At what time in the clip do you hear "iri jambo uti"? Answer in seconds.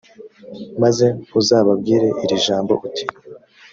2.23-3.03